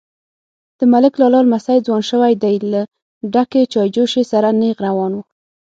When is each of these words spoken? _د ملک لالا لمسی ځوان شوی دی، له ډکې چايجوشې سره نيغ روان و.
_د 0.79 0.81
ملک 0.93 1.13
لالا 1.21 1.39
لمسی 1.45 1.77
ځوان 1.87 2.03
شوی 2.11 2.33
دی، 2.43 2.55
له 2.71 2.81
ډکې 3.33 3.61
چايجوشې 3.73 4.23
سره 4.31 4.47
نيغ 4.59 4.77
روان 4.87 5.11
و. 5.15 5.19